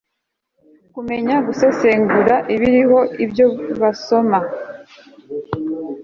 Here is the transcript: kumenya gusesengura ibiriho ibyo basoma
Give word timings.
kumenya 0.93 1.35
gusesengura 1.47 2.35
ibiriho 2.53 2.99
ibyo 3.25 3.47
basoma 3.81 4.39